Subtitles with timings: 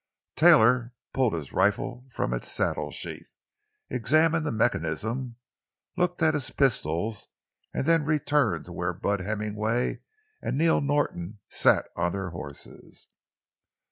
[0.35, 3.33] Taylor pulled his rifle from its saddle sheath,
[3.87, 5.35] examined the mechanism,
[5.95, 7.27] looked at his pistols,
[7.71, 10.01] and then returned to where Bud Hemmingway
[10.41, 13.09] and Neil Norton sat on their horses.